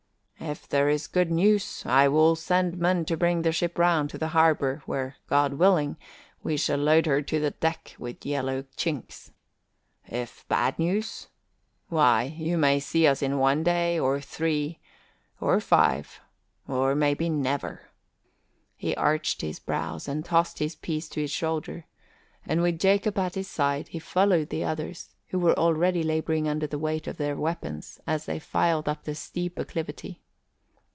"If 0.43 0.67
there 0.67 0.89
is 0.89 1.07
good 1.07 1.31
news, 1.31 1.83
I 1.85 2.09
will 2.09 2.35
send 2.35 2.77
men 2.77 3.05
to 3.05 3.15
bring 3.15 3.43
the 3.43 3.51
ship 3.53 3.77
round 3.79 4.09
to 4.09 4.17
the 4.17 4.29
harbour 4.29 4.81
where, 4.85 5.15
God 5.27 5.53
willing, 5.53 5.97
we 6.43 6.57
shall 6.57 6.79
load 6.79 7.05
her 7.05 7.21
to 7.21 7.39
the 7.39 7.51
deck 7.51 7.95
with 7.99 8.25
yellow 8.25 8.63
chinks. 8.75 9.31
If 10.07 10.43
bad 10.49 10.77
news, 10.77 11.27
why, 11.87 12.23
you 12.23 12.57
may 12.57 12.81
see 12.81 13.05
us 13.07 13.21
in 13.21 13.37
one 13.37 13.63
day, 13.63 13.97
or 13.97 14.19
three, 14.19 14.79
or 15.39 15.61
five, 15.61 16.19
or 16.67 16.95
maybe 16.95 17.29
never." 17.29 17.89
He 18.75 18.95
arched 18.97 19.41
his 19.41 19.59
brows 19.59 20.07
and 20.07 20.25
tossed 20.25 20.59
his 20.59 20.75
piece 20.75 21.07
to 21.09 21.21
his 21.21 21.31
shoulder, 21.31 21.85
and 22.45 22.61
with 22.61 22.79
Jacob 22.79 23.17
at 23.19 23.35
his 23.35 23.47
side, 23.47 23.89
he 23.89 23.99
followed 23.99 24.49
the 24.49 24.65
others, 24.65 25.15
who 25.27 25.39
were 25.39 25.57
already 25.57 26.03
labouring 26.03 26.49
under 26.49 26.67
the 26.67 26.79
weight 26.79 27.07
of 27.07 27.15
their 27.17 27.37
weapons 27.37 27.99
as 28.05 28.25
they 28.25 28.39
filed 28.39 28.89
up 28.89 29.03
the 29.03 29.15
steep 29.15 29.57
acclivity. 29.57 30.19